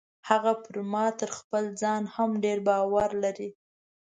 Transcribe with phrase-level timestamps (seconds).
[0.29, 3.49] هغه پر ما تر خپل ځان هم ډیر باور لري.